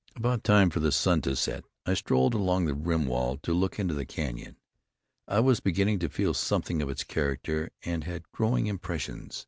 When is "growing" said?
8.31-8.65